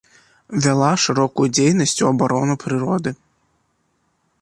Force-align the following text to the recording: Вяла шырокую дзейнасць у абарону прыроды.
Вяла 0.65 0.87
шырокую 1.03 1.47
дзейнасць 1.59 1.95
у 2.07 2.09
абарону 2.15 2.53
прыроды. 2.65 3.11